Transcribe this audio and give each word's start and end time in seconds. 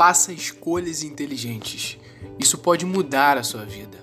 Faça 0.00 0.32
escolhas 0.32 1.02
inteligentes. 1.02 1.98
Isso 2.38 2.56
pode 2.56 2.86
mudar 2.86 3.36
a 3.36 3.42
sua 3.42 3.66
vida. 3.66 3.98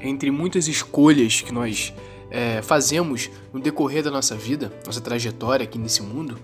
Entre 0.00 0.28
muitas 0.28 0.66
escolhas 0.66 1.40
que 1.40 1.52
nós 1.52 1.94
é, 2.28 2.60
fazemos 2.62 3.30
no 3.52 3.60
decorrer 3.60 4.02
da 4.02 4.10
nossa 4.10 4.34
vida, 4.34 4.72
nossa 4.84 5.00
trajetória 5.00 5.62
aqui 5.62 5.78
nesse 5.78 6.02
mundo, 6.02 6.36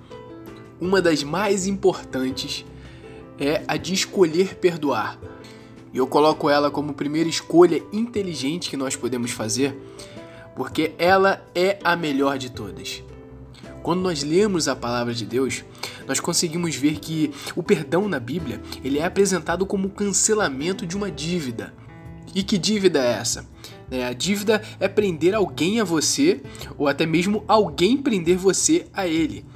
uma 0.80 1.02
das 1.02 1.24
mais 1.24 1.66
importantes 1.66 2.64
é 3.40 3.64
a 3.66 3.77
de 3.77 3.92
escolher 3.92 4.55
perdoar. 4.55 5.18
E 5.92 5.98
eu 5.98 6.06
coloco 6.06 6.48
ela 6.48 6.70
como 6.70 6.95
primeira 6.95 7.28
escolha 7.28 7.82
inteligente 7.92 8.70
que 8.70 8.77
nós 8.77 8.95
podemos 8.95 9.32
fazer, 9.32 9.77
porque 10.55 10.92
ela 10.96 11.45
é 11.56 11.80
a 11.82 11.96
melhor 11.96 12.38
de 12.38 12.52
todas. 12.52 13.02
Quando 13.89 14.02
nós 14.02 14.23
lemos 14.23 14.68
a 14.68 14.77
palavra 14.77 15.14
de 15.14 15.25
Deus, 15.25 15.65
nós 16.06 16.20
conseguimos 16.20 16.77
ver 16.77 16.98
que 16.98 17.33
o 17.56 17.62
perdão 17.62 18.06
na 18.06 18.20
Bíblia 18.20 18.60
ele 18.84 18.98
é 18.98 19.05
apresentado 19.06 19.65
como 19.65 19.88
o 19.88 19.91
cancelamento 19.91 20.87
de 20.87 20.95
uma 20.95 21.10
dívida. 21.10 21.73
E 22.34 22.43
que 22.43 22.59
dívida 22.59 23.02
é 23.02 23.12
essa? 23.12 23.48
É, 23.91 24.05
a 24.05 24.12
dívida 24.12 24.60
é 24.79 24.88
prender 24.88 25.34
alguém 25.34 25.80
a 25.80 25.84
você 25.84 26.43
ou 26.77 26.87
até 26.87 27.06
mesmo 27.06 27.43
alguém 27.48 27.96
prender 27.96 28.37
você 28.37 28.84
a 28.93 29.09
ele. 29.09 29.46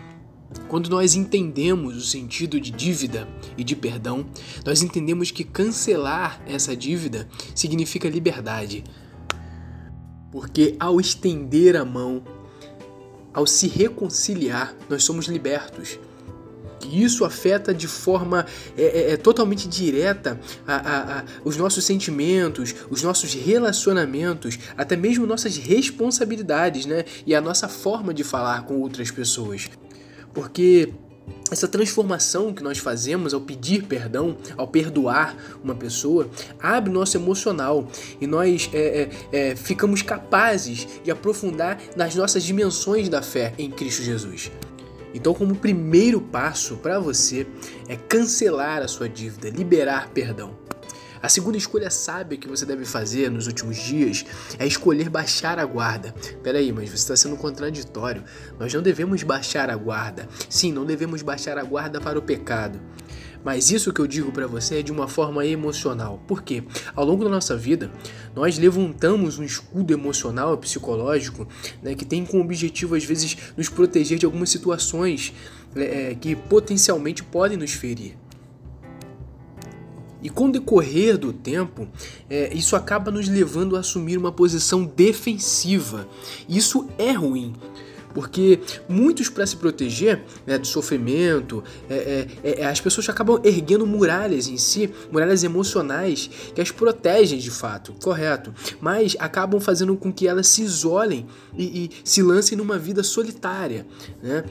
Quando 0.66 0.88
nós 0.88 1.14
entendemos 1.14 1.94
o 1.94 2.00
sentido 2.00 2.58
de 2.58 2.70
dívida 2.70 3.28
e 3.58 3.62
de 3.62 3.76
perdão, 3.76 4.24
nós 4.64 4.80
entendemos 4.80 5.30
que 5.30 5.44
cancelar 5.44 6.40
essa 6.46 6.74
dívida 6.74 7.28
significa 7.54 8.08
liberdade. 8.08 8.82
Porque 10.30 10.74
ao 10.80 10.98
estender 10.98 11.76
a 11.76 11.84
mão, 11.84 12.22
ao 13.32 13.46
se 13.46 13.66
reconciliar, 13.66 14.74
nós 14.88 15.04
somos 15.04 15.26
libertos. 15.26 15.98
E 16.84 17.02
isso 17.02 17.24
afeta 17.24 17.72
de 17.72 17.86
forma 17.86 18.44
é, 18.76 18.82
é, 18.82 19.12
é 19.12 19.16
totalmente 19.16 19.68
direta 19.68 20.38
a, 20.66 20.74
a, 20.74 21.18
a, 21.18 21.24
os 21.44 21.56
nossos 21.56 21.84
sentimentos, 21.84 22.74
os 22.90 23.02
nossos 23.02 23.34
relacionamentos, 23.34 24.58
até 24.76 24.96
mesmo 24.96 25.26
nossas 25.26 25.56
responsabilidades, 25.56 26.84
né? 26.84 27.04
E 27.24 27.34
a 27.34 27.40
nossa 27.40 27.68
forma 27.68 28.12
de 28.12 28.24
falar 28.24 28.64
com 28.64 28.80
outras 28.80 29.10
pessoas. 29.10 29.70
Porque 30.34 30.92
essa 31.50 31.68
transformação 31.68 32.52
que 32.52 32.62
nós 32.62 32.78
fazemos 32.78 33.34
ao 33.34 33.40
pedir 33.40 33.82
perdão, 33.84 34.36
ao 34.56 34.66
perdoar 34.66 35.36
uma 35.62 35.74
pessoa, 35.74 36.28
abre 36.58 36.90
nosso 36.90 37.16
emocional 37.16 37.86
e 38.20 38.26
nós 38.26 38.70
é, 38.72 39.10
é, 39.32 39.50
é, 39.50 39.56
ficamos 39.56 40.00
capazes 40.00 40.88
de 41.04 41.10
aprofundar 41.10 41.78
nas 41.94 42.14
nossas 42.14 42.42
dimensões 42.42 43.08
da 43.08 43.20
fé 43.20 43.52
em 43.58 43.70
Cristo 43.70 44.02
Jesus. 44.02 44.50
Então, 45.14 45.34
como 45.34 45.54
primeiro 45.54 46.22
passo 46.22 46.76
para 46.78 46.98
você 46.98 47.46
é 47.86 47.96
cancelar 47.96 48.80
a 48.80 48.88
sua 48.88 49.08
dívida, 49.08 49.50
liberar 49.50 50.08
perdão. 50.08 50.56
A 51.22 51.28
segunda 51.28 51.56
escolha 51.56 51.88
sábia 51.88 52.36
que 52.36 52.48
você 52.48 52.66
deve 52.66 52.84
fazer 52.84 53.30
nos 53.30 53.46
últimos 53.46 53.76
dias 53.76 54.26
é 54.58 54.66
escolher 54.66 55.08
baixar 55.08 55.56
a 55.56 55.64
guarda. 55.64 56.12
Peraí, 56.42 56.72
mas 56.72 56.90
você 56.90 56.96
está 56.96 57.16
sendo 57.16 57.36
contraditório. 57.36 58.24
Nós 58.58 58.74
não 58.74 58.82
devemos 58.82 59.22
baixar 59.22 59.70
a 59.70 59.76
guarda. 59.76 60.28
Sim, 60.48 60.72
não 60.72 60.84
devemos 60.84 61.22
baixar 61.22 61.58
a 61.58 61.62
guarda 61.62 62.00
para 62.00 62.18
o 62.18 62.22
pecado. 62.22 62.80
Mas 63.44 63.70
isso 63.70 63.92
que 63.92 64.00
eu 64.00 64.06
digo 64.06 64.32
para 64.32 64.48
você 64.48 64.80
é 64.80 64.82
de 64.82 64.90
uma 64.90 65.06
forma 65.06 65.46
emocional. 65.46 66.20
Por 66.26 66.42
quê? 66.42 66.64
Ao 66.94 67.04
longo 67.04 67.22
da 67.22 67.30
nossa 67.30 67.56
vida, 67.56 67.90
nós 68.34 68.58
levantamos 68.58 69.38
um 69.38 69.44
escudo 69.44 69.92
emocional 69.92 70.58
psicológico 70.58 71.46
né, 71.80 71.94
que 71.94 72.04
tem 72.04 72.24
como 72.24 72.42
objetivo, 72.42 72.96
às 72.96 73.04
vezes, 73.04 73.36
nos 73.56 73.68
proteger 73.68 74.18
de 74.18 74.26
algumas 74.26 74.50
situações 74.50 75.32
é, 75.76 76.16
que 76.20 76.34
potencialmente 76.34 77.22
podem 77.22 77.56
nos 77.56 77.72
ferir. 77.72 78.16
E 80.22 80.30
com 80.30 80.46
o 80.46 80.52
decorrer 80.52 81.18
do 81.18 81.32
tempo, 81.32 81.88
é, 82.30 82.52
isso 82.54 82.76
acaba 82.76 83.10
nos 83.10 83.28
levando 83.28 83.76
a 83.76 83.80
assumir 83.80 84.16
uma 84.16 84.32
posição 84.32 84.84
defensiva. 84.84 86.08
Isso 86.48 86.88
é 86.96 87.12
ruim, 87.12 87.54
porque 88.14 88.60
muitos 88.88 89.28
para 89.28 89.46
se 89.46 89.56
proteger 89.56 90.22
né, 90.46 90.58
do 90.58 90.66
sofrimento, 90.66 91.62
é, 91.88 92.28
é, 92.42 92.60
é, 92.60 92.66
as 92.66 92.80
pessoas 92.80 93.08
acabam 93.08 93.40
erguendo 93.44 93.86
muralhas 93.86 94.48
em 94.48 94.56
si, 94.56 94.90
muralhas 95.10 95.42
emocionais 95.42 96.30
que 96.54 96.60
as 96.60 96.70
protegem 96.70 97.38
de 97.38 97.50
fato, 97.50 97.94
correto, 98.02 98.54
mas 98.80 99.16
acabam 99.18 99.60
fazendo 99.60 99.96
com 99.96 100.12
que 100.12 100.28
elas 100.28 100.46
se 100.46 100.62
isolem 100.62 101.26
e, 101.56 101.84
e 101.84 101.90
se 102.04 102.22
lancem 102.22 102.56
numa 102.56 102.78
vida 102.78 103.02
solitária, 103.02 103.86
né? 104.22 104.44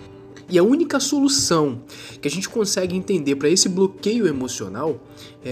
E 0.51 0.59
a 0.59 0.63
única 0.63 0.99
solução 0.99 1.81
que 2.21 2.27
a 2.27 2.31
gente 2.31 2.49
consegue 2.49 2.95
entender 2.95 3.37
para 3.37 3.49
esse 3.49 3.69
bloqueio 3.69 4.27
emocional 4.27 5.01
é, 5.43 5.49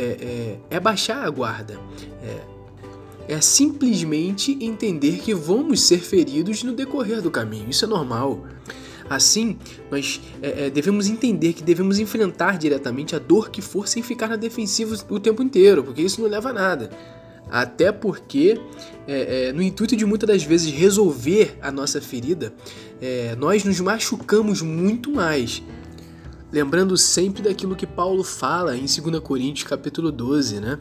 é, 0.69 0.75
é, 0.75 0.79
baixar 0.79 1.25
a 1.25 1.29
guarda. 1.29 1.79
É, 2.21 3.35
é 3.35 3.41
simplesmente 3.41 4.57
entender 4.59 5.19
que 5.19 5.33
vamos 5.33 5.81
ser 5.81 5.99
feridos 5.99 6.63
no 6.63 6.73
decorrer 6.73 7.21
do 7.21 7.31
caminho. 7.31 7.69
Isso 7.69 7.85
é 7.85 7.87
normal. 7.87 8.45
Assim, 9.09 9.57
nós 9.89 10.19
é, 10.41 10.65
é, 10.65 10.69
devemos 10.69 11.07
entender 11.07 11.53
que 11.53 11.63
devemos 11.63 11.97
enfrentar 11.97 12.57
diretamente 12.57 13.15
a 13.15 13.19
dor 13.19 13.49
que 13.49 13.61
for 13.61 13.87
sem 13.87 14.03
ficar 14.03 14.27
na 14.27 14.35
defensiva 14.35 14.95
o 15.09 15.19
tempo 15.19 15.41
inteiro, 15.41 15.83
porque 15.83 16.01
isso 16.01 16.21
não 16.21 16.29
leva 16.29 16.49
a 16.49 16.53
nada. 16.53 16.91
Até 17.49 17.91
porque, 17.91 18.59
é, 19.07 19.47
é, 19.47 19.53
no 19.53 19.61
intuito 19.61 19.95
de 19.95 20.05
muitas 20.05 20.27
das 20.27 20.43
vezes 20.43 20.71
resolver 20.71 21.57
a 21.61 21.71
nossa 21.71 21.99
ferida, 21.99 22.53
é, 23.01 23.35
nós 23.35 23.63
nos 23.63 23.79
machucamos 23.79 24.61
muito 24.61 25.11
mais. 25.11 25.63
Lembrando 26.51 26.97
sempre 26.97 27.41
daquilo 27.41 27.75
que 27.75 27.87
Paulo 27.87 28.23
fala 28.23 28.75
em 28.75 28.85
2 28.85 29.19
Coríntios 29.19 29.67
capítulo 29.67 30.11
12, 30.11 30.59
né? 30.59 30.77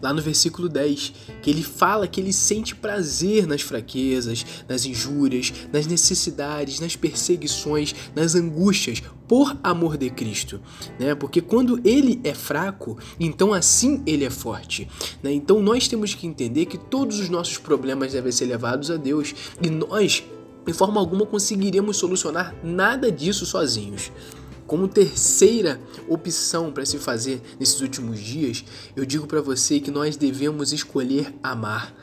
lá 0.00 0.12
no 0.12 0.22
versículo 0.22 0.68
10, 0.68 1.12
que 1.42 1.50
ele 1.50 1.62
fala 1.62 2.06
que 2.06 2.20
ele 2.20 2.32
sente 2.32 2.74
prazer 2.74 3.46
nas 3.46 3.62
fraquezas, 3.62 4.44
nas 4.68 4.84
injúrias, 4.84 5.52
nas 5.72 5.86
necessidades, 5.86 6.80
nas 6.80 6.96
perseguições, 6.96 7.94
nas 8.14 8.34
angústias, 8.34 9.02
por 9.28 9.56
amor 9.62 9.98
de 9.98 10.08
Cristo, 10.08 10.60
né? 10.98 11.14
Porque 11.14 11.40
quando 11.42 11.78
ele 11.84 12.18
é 12.24 12.32
fraco, 12.34 12.98
então 13.20 13.52
assim 13.52 14.02
ele 14.06 14.24
é 14.24 14.30
forte, 14.30 14.88
né? 15.22 15.30
Então 15.30 15.62
nós 15.62 15.86
temos 15.86 16.14
que 16.14 16.26
entender 16.26 16.66
que 16.66 16.78
todos 16.78 17.20
os 17.20 17.28
nossos 17.28 17.58
problemas 17.58 18.12
devem 18.12 18.32
ser 18.32 18.46
levados 18.46 18.90
a 18.90 18.96
Deus 18.96 19.34
e 19.62 19.68
nós, 19.68 20.24
de 20.66 20.72
forma 20.72 20.98
alguma, 20.98 21.26
conseguiremos 21.26 21.98
solucionar 21.98 22.54
nada 22.64 23.12
disso 23.12 23.44
sozinhos. 23.44 24.10
Como 24.66 24.86
terceira 24.86 25.80
opção 26.06 26.70
para 26.70 26.84
se 26.84 26.98
fazer 26.98 27.40
nesses 27.58 27.80
últimos 27.80 28.20
dias, 28.20 28.64
eu 28.94 29.06
digo 29.06 29.26
para 29.26 29.40
você 29.40 29.80
que 29.80 29.90
nós 29.90 30.14
devemos 30.14 30.74
escolher 30.74 31.34
amar. 31.42 31.94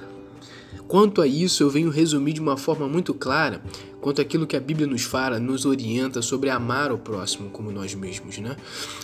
Quanto 0.87 1.21
a 1.21 1.27
isso, 1.27 1.63
eu 1.63 1.69
venho 1.69 1.89
resumir 1.89 2.33
de 2.33 2.41
uma 2.41 2.57
forma 2.57 2.87
muito 2.87 3.13
clara 3.13 3.61
quanto 3.99 4.21
aquilo 4.21 4.45
que 4.45 4.55
a 4.55 4.59
Bíblia 4.59 4.85
nos 4.85 5.01
fala, 5.01 5.39
nos 5.39 5.65
orienta 5.65 6.21
sobre 6.21 6.51
amar 6.51 6.91
o 6.91 6.97
próximo 6.97 7.49
como 7.49 7.71
nós 7.71 7.95
mesmos, 7.95 8.37
né? 8.37 8.55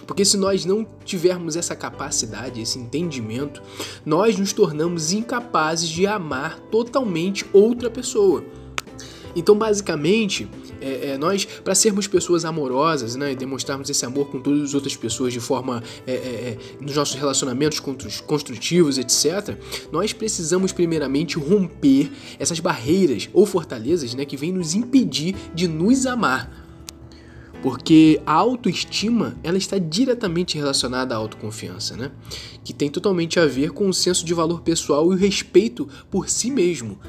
Porque 0.06 0.24
se 0.24 0.38
nós 0.38 0.64
não 0.64 0.86
tivermos 1.04 1.56
essa 1.56 1.76
capacidade, 1.76 2.62
esse 2.62 2.78
entendimento, 2.78 3.64
nós 4.06 4.38
nos 4.38 4.54
tornamos 4.54 5.12
incapazes 5.12 5.90
de 5.90 6.06
amar 6.06 6.60
totalmente 6.70 7.44
outra 7.52 7.90
pessoa. 7.90 8.44
Então, 9.36 9.58
basicamente, 9.58 10.48
é, 10.82 11.12
é, 11.12 11.18
nós, 11.18 11.46
para 11.46 11.76
sermos 11.76 12.08
pessoas 12.08 12.44
amorosas, 12.44 13.16
né, 13.16 13.32
e 13.32 13.36
demonstrarmos 13.36 13.90
esse 13.90 14.06
amor 14.06 14.28
com 14.28 14.40
todas 14.40 14.62
as 14.64 14.74
outras 14.74 14.96
pessoas 14.96 15.32
de 15.32 15.40
forma 15.40 15.84
é, 16.06 16.12
é, 16.12 16.16
é 16.16 16.58
nos 16.82 16.96
nossos 16.96 17.16
relacionamentos 17.16 17.80
construtivos, 18.26 18.98
etc., 18.98 19.56
nós 19.92 20.14
precisamos 20.14 20.72
primeiramente 20.72 21.38
romper 21.38 22.12
essas 22.40 22.60
barreiras 22.60 23.30
ou 23.34 23.46
fortalezas, 23.46 24.14
né, 24.14 24.26
que 24.26 24.36
vêm 24.36 24.52
nos 24.52 24.74
impedir 24.74 25.36
de 25.54 25.68
nos 25.68 26.06
amar. 26.06 26.62
Porque 27.62 28.20
a 28.26 28.34
autoestima, 28.34 29.38
ela 29.44 29.58
está 29.58 29.78
diretamente 29.78 30.58
relacionada 30.58 31.14
à 31.14 31.18
autoconfiança, 31.18 31.96
né? 31.96 32.12
Que 32.64 32.74
tem 32.74 32.90
totalmente 32.90 33.40
a 33.40 33.46
ver 33.46 33.72
com 33.72 33.88
o 33.88 33.94
senso 33.94 34.26
de 34.26 34.34
valor 34.34 34.62
pessoal 34.62 35.12
e 35.12 35.16
o 35.16 35.18
respeito 35.18 35.88
por 36.10 36.28
si 36.28 36.50
mesmo. 36.50 37.00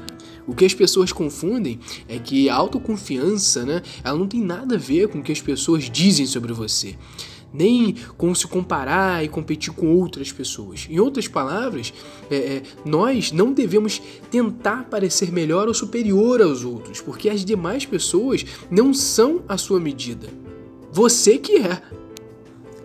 O 0.47 0.53
que 0.53 0.65
as 0.65 0.73
pessoas 0.73 1.11
confundem 1.11 1.79
é 2.07 2.19
que 2.19 2.49
a 2.49 2.55
autoconfiança, 2.55 3.65
né, 3.65 3.81
ela 4.03 4.17
não 4.17 4.27
tem 4.27 4.41
nada 4.41 4.75
a 4.75 4.77
ver 4.77 5.07
com 5.07 5.19
o 5.19 5.23
que 5.23 5.31
as 5.31 5.41
pessoas 5.41 5.89
dizem 5.89 6.25
sobre 6.25 6.51
você, 6.51 6.95
nem 7.53 7.95
com 8.17 8.33
se 8.33 8.47
comparar 8.47 9.23
e 9.23 9.29
competir 9.29 9.71
com 9.73 9.95
outras 9.95 10.31
pessoas. 10.31 10.87
Em 10.89 10.99
outras 10.99 11.27
palavras, 11.27 11.93
é, 12.29 12.35
é, 12.35 12.63
nós 12.83 13.31
não 13.31 13.53
devemos 13.53 14.01
tentar 14.31 14.85
parecer 14.89 15.31
melhor 15.31 15.67
ou 15.67 15.73
superior 15.73 16.41
aos 16.41 16.65
outros, 16.65 16.99
porque 16.99 17.29
as 17.29 17.45
demais 17.45 17.85
pessoas 17.85 18.45
não 18.69 18.93
são 18.93 19.43
a 19.47 19.57
sua 19.57 19.79
medida. 19.79 20.27
Você 20.91 21.37
que 21.37 21.57
é. 21.57 21.81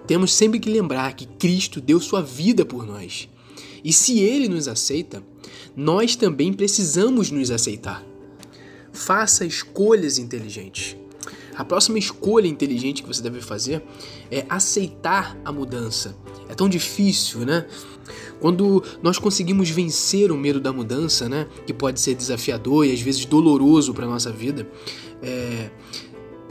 Temos 0.07 0.33
sempre 0.33 0.59
que 0.59 0.71
lembrar 0.71 1.13
que 1.13 1.27
Cristo 1.27 1.83
deu 1.83 2.01
sua 2.01 2.23
vida 2.23 2.65
por 2.65 2.87
nós. 2.87 3.29
E 3.85 3.93
se 3.93 4.21
ele 4.21 4.49
nos 4.49 4.69
aceita, 4.69 5.23
nós 5.77 6.17
também 6.17 6.53
precisamos 6.53 7.31
nos 7.31 7.51
aceitar. 7.51 8.05
Faça 8.93 9.45
escolhas 9.45 10.19
inteligentes. 10.19 10.97
A 11.55 11.65
próxima 11.65 11.99
escolha 11.99 12.47
inteligente 12.47 13.03
que 13.03 13.09
você 13.09 13.21
deve 13.21 13.41
fazer 13.41 13.83
é 14.31 14.47
aceitar 14.49 15.37
a 15.45 15.51
mudança. 15.51 16.17
É 16.49 16.55
tão 16.55 16.69
difícil, 16.69 17.41
né? 17.41 17.67
Quando 18.41 18.83
nós 19.03 19.19
conseguimos 19.19 19.69
vencer 19.69 20.31
o 20.31 20.37
medo 20.37 20.61
da 20.61 20.73
mudança, 20.73 21.29
né, 21.29 21.49
que 21.67 21.75
pode 21.75 22.01
ser 22.01 22.15
desafiador 22.15 22.87
e 22.87 22.93
às 22.93 23.01
vezes 23.01 23.25
doloroso 23.25 23.93
para 23.93 24.07
nossa 24.07 24.31
vida, 24.31 24.69
é, 25.21 25.71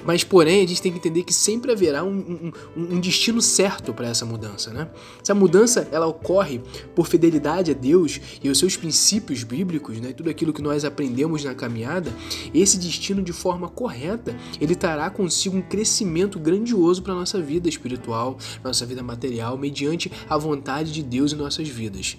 mas, 0.08 0.24
porém, 0.24 0.64
a 0.64 0.66
gente 0.66 0.82
tem 0.82 0.90
que 0.90 1.00
entender 1.00 1.24
que 1.24 1.34
sempre 1.34 1.70
haverá 1.70 2.02
um, 2.02 2.52
um, 2.78 2.94
um 2.96 3.00
destino 3.02 3.42
certo 3.42 3.94
para 3.94 4.08
essa 4.08 4.26
mudança, 4.26 4.72
né? 4.72 4.90
Essa 5.22 5.36
mudança, 5.36 5.86
ela 5.92 6.08
ocorre 6.08 6.62
por 6.96 7.06
fidelidade 7.08 7.72
a 7.72 7.74
Deus 7.74 8.22
e 8.42 8.48
aos 8.48 8.58
seus 8.58 8.78
princípios 8.78 9.44
bíblicos, 9.44 10.00
né? 10.00 10.14
Tudo 10.14 10.30
aquilo 10.30 10.54
que 10.54 10.62
nós 10.62 10.86
aprendemos 10.86 11.44
na 11.44 11.54
caminhada, 11.54 12.10
esse 12.54 12.78
destino 12.78 13.22
de 13.22 13.34
forma 13.34 13.68
correta, 13.68 14.34
ele 14.62 14.76
trará 14.76 15.10
consigo 15.10 15.58
um 15.58 15.62
crescimento 15.62 16.40
grandioso 16.40 17.04
para 17.04 17.14
nossa 17.14 17.42
vida 17.42 17.68
espiritual, 17.68 18.38
nossa 18.64 18.86
vida 18.86 19.04
material, 19.04 19.58
mediante 19.58 20.10
a 20.30 20.38
vontade 20.38 20.94
de 20.94 21.04
Deus 21.04 21.34
em 21.34 21.36
nossas 21.36 21.68
vidas. 21.68 22.16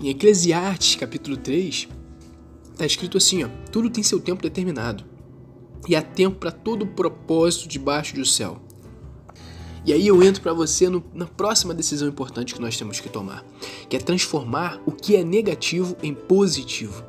Em 0.00 0.10
Eclesiastes, 0.10 0.94
capítulo 0.94 1.36
3, 1.36 1.88
está 2.70 2.86
escrito 2.86 3.18
assim, 3.18 3.42
ó, 3.42 3.48
tudo 3.72 3.90
tem 3.90 4.04
seu 4.04 4.20
tempo 4.20 4.40
determinado 4.40 5.09
e 5.88 5.96
há 5.96 6.02
tempo 6.02 6.38
para 6.38 6.50
todo 6.50 6.86
propósito 6.86 7.68
debaixo 7.68 8.14
do 8.14 8.24
céu. 8.24 8.60
E 9.84 9.92
aí 9.92 10.06
eu 10.06 10.22
entro 10.22 10.42
para 10.42 10.52
você 10.52 10.88
no, 10.88 11.02
na 11.14 11.26
próxima 11.26 11.72
decisão 11.72 12.06
importante 12.06 12.54
que 12.54 12.60
nós 12.60 12.76
temos 12.76 13.00
que 13.00 13.08
tomar, 13.08 13.44
que 13.88 13.96
é 13.96 13.98
transformar 13.98 14.80
o 14.84 14.92
que 14.92 15.16
é 15.16 15.24
negativo 15.24 15.96
em 16.02 16.12
positivo. 16.12 17.02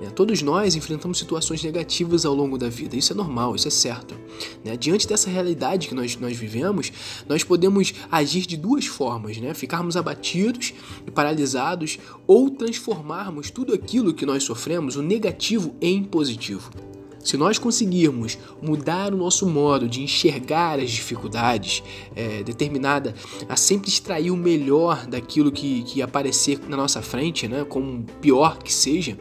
Né? 0.00 0.08
Todos 0.10 0.40
nós 0.42 0.74
enfrentamos 0.74 1.18
situações 1.18 1.62
negativas 1.62 2.24
ao 2.24 2.34
longo 2.34 2.56
da 2.56 2.68
vida, 2.68 2.96
isso 2.96 3.12
é 3.12 3.16
normal, 3.16 3.54
isso 3.54 3.68
é 3.68 3.70
certo. 3.70 4.14
Né? 4.64 4.76
Diante 4.76 5.06
dessa 5.06 5.28
realidade 5.28 5.88
que 5.88 5.94
nós, 5.94 6.16
nós 6.16 6.36
vivemos, 6.36 6.92
nós 7.28 7.44
podemos 7.44 7.92
agir 8.10 8.46
de 8.46 8.56
duas 8.56 8.86
formas: 8.86 9.36
né? 9.36 9.52
ficarmos 9.52 9.96
abatidos 9.96 10.72
e 11.06 11.10
paralisados, 11.10 11.98
ou 12.26 12.48
transformarmos 12.48 13.50
tudo 13.50 13.74
aquilo 13.74 14.14
que 14.14 14.24
nós 14.24 14.44
sofremos, 14.44 14.96
o 14.96 15.02
negativo, 15.02 15.74
em 15.80 16.02
positivo. 16.02 16.70
Se 17.28 17.36
nós 17.36 17.58
conseguirmos 17.58 18.38
mudar 18.62 19.12
o 19.12 19.16
nosso 19.18 19.46
modo 19.46 19.86
de 19.86 20.00
enxergar 20.00 20.80
as 20.80 20.90
dificuldades, 20.90 21.82
é, 22.16 22.42
determinada 22.42 23.14
a 23.46 23.54
sempre 23.54 23.90
extrair 23.90 24.30
o 24.30 24.36
melhor 24.36 25.06
daquilo 25.06 25.52
que, 25.52 25.82
que 25.82 26.00
aparecer 26.00 26.58
na 26.66 26.74
nossa 26.74 27.02
frente, 27.02 27.46
né, 27.46 27.66
como 27.68 28.02
pior 28.22 28.56
que 28.56 28.72
seja, 28.72 29.18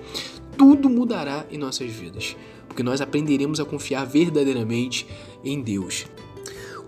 tudo 0.57 0.89
mudará 0.89 1.45
em 1.51 1.57
nossas 1.57 1.91
vidas, 1.91 2.37
porque 2.65 2.81
nós 2.81 3.01
aprenderemos 3.01 3.59
a 3.59 3.65
confiar 3.65 4.05
verdadeiramente 4.05 5.05
em 5.43 5.61
Deus. 5.61 6.05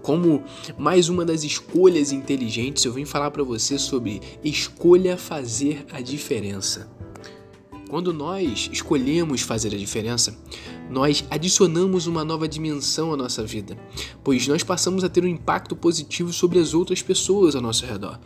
Como 0.01 0.41
mais 0.77 1.09
uma 1.09 1.25
das 1.25 1.43
escolhas 1.43 2.13
inteligentes, 2.13 2.85
eu 2.85 2.93
vim 2.93 3.03
falar 3.03 3.29
para 3.31 3.43
você 3.43 3.77
sobre 3.77 4.21
escolha 4.41 5.17
fazer 5.17 5.85
a 5.91 5.99
diferença. 5.99 6.89
Quando 7.89 8.13
nós 8.13 8.69
escolhemos 8.71 9.41
fazer 9.41 9.73
a 9.73 9.77
diferença, 9.77 10.37
nós 10.91 11.25
adicionamos 11.27 12.05
uma 12.05 12.23
nova 12.23 12.47
dimensão 12.47 13.11
à 13.11 13.17
nossa 13.17 13.43
vida, 13.43 13.75
pois 14.23 14.47
nós 14.47 14.61
passamos 14.61 15.03
a 15.03 15.09
ter 15.09 15.23
um 15.23 15.27
impacto 15.27 15.75
positivo 15.75 16.31
sobre 16.31 16.59
as 16.59 16.75
outras 16.75 17.01
pessoas 17.01 17.55
ao 17.55 17.63
nosso 17.63 17.87
redor. 17.87 18.19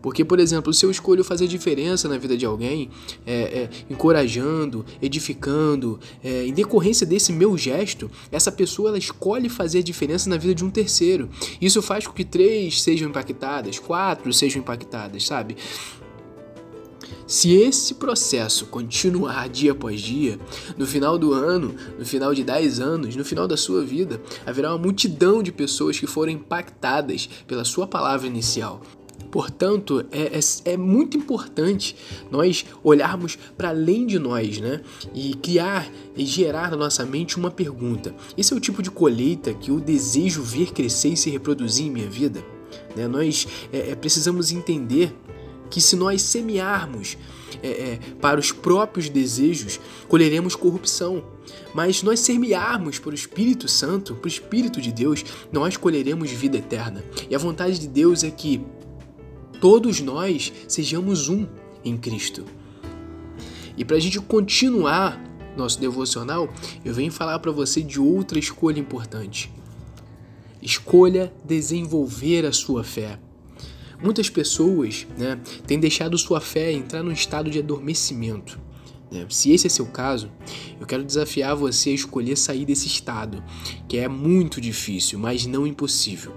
Porque, 0.00 0.24
por 0.24 0.38
exemplo, 0.38 0.72
se 0.72 0.86
eu 0.86 0.90
escolho 0.90 1.24
fazer 1.24 1.46
diferença 1.46 2.08
na 2.08 2.16
vida 2.16 2.36
de 2.36 2.46
alguém, 2.46 2.88
é, 3.26 3.34
é, 3.34 3.70
encorajando, 3.90 4.86
edificando, 5.02 5.98
é, 6.22 6.46
em 6.46 6.52
decorrência 6.52 7.06
desse 7.06 7.32
meu 7.32 7.58
gesto, 7.58 8.10
essa 8.30 8.50
pessoa 8.50 8.90
ela 8.90 8.98
escolhe 8.98 9.48
fazer 9.48 9.82
diferença 9.82 10.30
na 10.30 10.36
vida 10.36 10.54
de 10.54 10.64
um 10.64 10.70
terceiro. 10.70 11.28
Isso 11.60 11.82
faz 11.82 12.06
com 12.06 12.12
que 12.12 12.24
três 12.24 12.80
sejam 12.80 13.08
impactadas, 13.08 13.78
quatro 13.78 14.32
sejam 14.32 14.62
impactadas, 14.62 15.26
sabe? 15.26 15.56
Se 17.26 17.54
esse 17.54 17.94
processo 17.94 18.66
continuar 18.66 19.48
dia 19.48 19.72
após 19.72 20.00
dia, 20.00 20.38
no 20.76 20.86
final 20.86 21.18
do 21.18 21.32
ano, 21.32 21.74
no 21.98 22.04
final 22.04 22.34
de 22.34 22.42
10 22.42 22.80
anos, 22.80 23.16
no 23.16 23.24
final 23.24 23.46
da 23.46 23.56
sua 23.56 23.84
vida, 23.84 24.20
haverá 24.44 24.70
uma 24.70 24.78
multidão 24.78 25.42
de 25.42 25.52
pessoas 25.52 25.98
que 25.98 26.06
foram 26.06 26.32
impactadas 26.32 27.28
pela 27.46 27.64
sua 27.64 27.86
palavra 27.86 28.26
inicial. 28.26 28.82
Portanto, 29.30 30.04
é, 30.10 30.38
é, 30.38 30.72
é, 30.72 30.76
muito 30.76 31.16
importante 31.16 31.94
nós 32.30 32.64
olharmos 32.82 33.38
para 33.56 33.68
além 33.68 34.06
de 34.06 34.18
nós, 34.18 34.58
né? 34.58 34.80
E 35.14 35.34
criar 35.34 35.88
e 36.16 36.26
gerar 36.26 36.70
na 36.70 36.76
nossa 36.76 37.04
mente 37.06 37.36
uma 37.36 37.50
pergunta: 37.50 38.14
esse 38.36 38.52
é 38.52 38.56
o 38.56 38.60
tipo 38.60 38.82
de 38.82 38.90
colheita 38.90 39.54
que 39.54 39.70
eu 39.70 39.78
desejo 39.78 40.42
ver 40.42 40.72
crescer 40.72 41.10
e 41.10 41.16
se 41.16 41.30
reproduzir 41.30 41.86
em 41.86 41.90
minha 41.90 42.10
vida? 42.10 42.44
Né? 42.96 43.06
Nós 43.06 43.46
é, 43.72 43.90
é 43.90 43.94
precisamos 43.94 44.50
entender 44.50 45.14
que 45.70 45.80
se 45.80 45.96
nós 45.96 46.22
semearmos 46.22 47.16
é, 47.62 47.68
é, 47.68 47.98
para 48.20 48.38
os 48.40 48.52
próprios 48.52 49.08
desejos, 49.08 49.80
colheremos 50.08 50.54
corrupção. 50.54 51.24
Mas 51.74 51.98
se 51.98 52.04
nós 52.04 52.20
semearmos 52.20 52.98
para 52.98 53.10
o 53.10 53.14
Espírito 53.14 53.68
Santo, 53.68 54.14
para 54.14 54.26
o 54.26 54.28
Espírito 54.28 54.80
de 54.80 54.92
Deus, 54.92 55.24
nós 55.52 55.76
colheremos 55.76 56.30
vida 56.30 56.58
eterna. 56.58 57.04
E 57.28 57.34
a 57.34 57.38
vontade 57.38 57.78
de 57.78 57.86
Deus 57.88 58.24
é 58.24 58.30
que 58.30 58.60
todos 59.60 60.00
nós 60.00 60.52
sejamos 60.66 61.28
um 61.28 61.46
em 61.84 61.96
Cristo. 61.96 62.44
E 63.76 63.84
para 63.84 63.96
a 63.96 64.00
gente 64.00 64.20
continuar 64.20 65.22
nosso 65.56 65.80
devocional, 65.80 66.48
eu 66.84 66.94
venho 66.94 67.12
falar 67.12 67.38
para 67.38 67.50
você 67.50 67.82
de 67.82 68.00
outra 68.00 68.38
escolha 68.38 68.78
importante. 68.78 69.52
Escolha 70.62 71.32
desenvolver 71.44 72.44
a 72.44 72.52
sua 72.52 72.84
fé. 72.84 73.18
Muitas 74.02 74.30
pessoas 74.30 75.06
né, 75.18 75.38
têm 75.66 75.78
deixado 75.78 76.16
sua 76.16 76.40
fé 76.40 76.72
entrar 76.72 77.02
num 77.02 77.12
estado 77.12 77.50
de 77.50 77.58
adormecimento. 77.58 78.58
Né? 79.10 79.26
Se 79.28 79.52
esse 79.52 79.66
é 79.66 79.70
seu 79.70 79.86
caso, 79.86 80.30
eu 80.80 80.86
quero 80.86 81.04
desafiar 81.04 81.54
você 81.54 81.90
a 81.90 81.94
escolher 81.94 82.36
sair 82.36 82.64
desse 82.64 82.86
estado, 82.86 83.42
que 83.88 83.98
é 83.98 84.08
muito 84.08 84.60
difícil, 84.60 85.18
mas 85.18 85.46
não 85.46 85.66
impossível. 85.66 86.32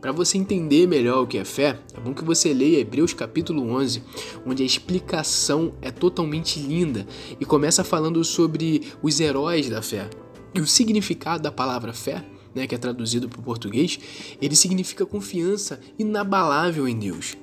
Para 0.00 0.12
você 0.12 0.36
entender 0.36 0.86
melhor 0.86 1.22
o 1.22 1.26
que 1.26 1.38
é 1.38 1.44
fé, 1.44 1.80
é 1.96 2.00
bom 2.00 2.14
que 2.14 2.22
você 2.22 2.52
leia 2.52 2.78
Hebreus 2.78 3.12
capítulo 3.12 3.68
11, 3.70 4.02
onde 4.44 4.62
a 4.62 4.66
explicação 4.66 5.72
é 5.80 5.90
totalmente 5.90 6.60
linda 6.60 7.06
e 7.40 7.44
começa 7.44 7.82
falando 7.82 8.22
sobre 8.22 8.82
os 9.02 9.18
heróis 9.18 9.68
da 9.68 9.80
fé. 9.82 10.08
E 10.54 10.60
o 10.60 10.66
significado 10.66 11.42
da 11.42 11.50
palavra 11.50 11.92
fé 11.92 12.24
né, 12.56 12.66
que 12.66 12.74
é 12.74 12.78
traduzido 12.78 13.28
para 13.28 13.38
o 13.38 13.42
português, 13.42 14.00
ele 14.40 14.56
significa 14.56 15.04
confiança 15.04 15.78
inabalável 15.98 16.88
em 16.88 16.98
Deus. 16.98 17.36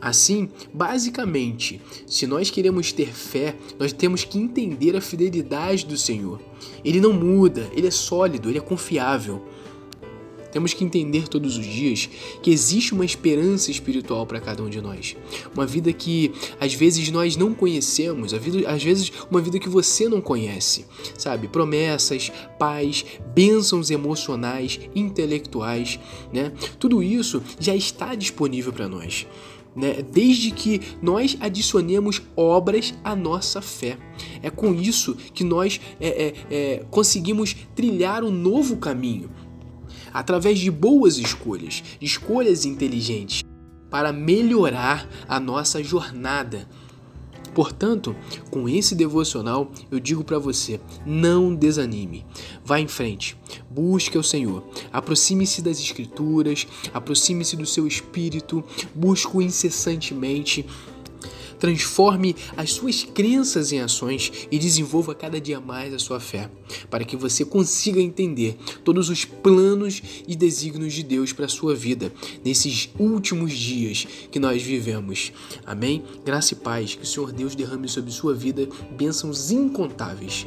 Assim, 0.00 0.48
basicamente, 0.72 1.82
se 2.06 2.26
nós 2.26 2.48
queremos 2.48 2.92
ter 2.92 3.12
fé, 3.12 3.56
nós 3.78 3.92
temos 3.92 4.24
que 4.24 4.38
entender 4.38 4.96
a 4.96 5.00
fidelidade 5.00 5.84
do 5.84 5.96
Senhor. 5.96 6.40
Ele 6.82 7.00
não 7.00 7.12
muda, 7.12 7.68
ele 7.74 7.88
é 7.88 7.90
sólido, 7.90 8.48
ele 8.48 8.58
é 8.58 8.62
confiável. 8.62 9.44
Temos 10.52 10.74
que 10.74 10.84
entender 10.84 11.28
todos 11.28 11.56
os 11.56 11.64
dias 11.64 12.08
que 12.42 12.50
existe 12.50 12.92
uma 12.92 13.04
esperança 13.04 13.70
espiritual 13.70 14.26
para 14.26 14.40
cada 14.40 14.62
um 14.62 14.68
de 14.68 14.80
nós. 14.80 15.16
Uma 15.54 15.66
vida 15.66 15.92
que 15.92 16.32
às 16.58 16.74
vezes 16.74 17.10
nós 17.10 17.36
não 17.36 17.54
conhecemos, 17.54 18.32
vida, 18.32 18.68
às 18.68 18.82
vezes 18.82 19.12
uma 19.30 19.40
vida 19.40 19.58
que 19.58 19.68
você 19.68 20.08
não 20.08 20.20
conhece, 20.20 20.86
sabe? 21.16 21.48
Promessas, 21.48 22.32
paz, 22.58 23.04
bênçãos 23.34 23.90
emocionais, 23.90 24.80
intelectuais, 24.94 25.98
né? 26.32 26.52
Tudo 26.78 27.02
isso 27.02 27.42
já 27.58 27.74
está 27.74 28.14
disponível 28.14 28.72
para 28.72 28.88
nós. 28.88 29.26
Né? 29.74 30.02
Desde 30.02 30.50
que 30.50 30.80
nós 31.00 31.36
adicionemos 31.40 32.20
obras 32.36 32.92
à 33.04 33.14
nossa 33.14 33.62
fé. 33.62 33.96
É 34.42 34.50
com 34.50 34.74
isso 34.74 35.16
que 35.32 35.44
nós 35.44 35.80
é, 36.00 36.08
é, 36.08 36.34
é, 36.50 36.84
conseguimos 36.90 37.54
trilhar 37.74 38.24
um 38.24 38.30
novo 38.30 38.76
caminho, 38.76 39.30
através 40.12 40.58
de 40.58 40.70
boas 40.70 41.18
escolhas, 41.18 41.82
escolhas 42.00 42.64
inteligentes, 42.64 43.42
para 43.90 44.12
melhorar 44.12 45.08
a 45.28 45.40
nossa 45.40 45.82
jornada. 45.82 46.68
Portanto, 47.52 48.14
com 48.50 48.68
esse 48.68 48.94
devocional, 48.94 49.72
eu 49.90 49.98
digo 49.98 50.22
para 50.22 50.38
você: 50.38 50.80
não 51.04 51.54
desanime. 51.54 52.24
Vá 52.64 52.78
em 52.78 52.86
frente, 52.86 53.36
busque 53.68 54.16
o 54.16 54.22
Senhor, 54.22 54.64
aproxime-se 54.92 55.60
das 55.60 55.80
Escrituras, 55.80 56.66
aproxime-se 56.94 57.56
do 57.56 57.66
seu 57.66 57.86
espírito, 57.86 58.62
busque-o 58.94 59.42
incessantemente 59.42 60.64
Transforme 61.60 62.34
as 62.56 62.72
suas 62.72 63.04
crenças 63.04 63.70
em 63.70 63.80
ações 63.80 64.32
e 64.50 64.58
desenvolva 64.58 65.14
cada 65.14 65.40
dia 65.40 65.60
mais 65.60 65.94
a 65.94 65.98
sua 65.98 66.18
fé, 66.18 66.50
para 66.90 67.04
que 67.04 67.16
você 67.16 67.44
consiga 67.44 68.00
entender 68.00 68.56
todos 68.82 69.08
os 69.10 69.24
planos 69.24 70.02
e 70.26 70.34
desígnios 70.34 70.94
de 70.94 71.02
Deus 71.02 71.32
para 71.32 71.44
a 71.44 71.48
sua 71.48 71.74
vida 71.74 72.12
nesses 72.44 72.90
últimos 72.98 73.52
dias 73.52 74.06
que 74.30 74.40
nós 74.40 74.62
vivemos. 74.62 75.32
Amém? 75.64 76.02
Graça 76.24 76.54
e 76.54 76.56
paz, 76.56 76.94
que 76.94 77.04
o 77.04 77.06
Senhor 77.06 77.30
Deus 77.30 77.54
derrame 77.54 77.88
sobre 77.88 78.10
sua 78.10 78.34
vida 78.34 78.66
bênçãos 78.96 79.50
incontáveis. 79.50 80.46